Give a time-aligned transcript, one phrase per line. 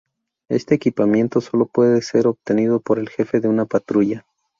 [0.49, 4.25] Este equipamiento solo puedes ser obtenido por el jefe de una patrulla.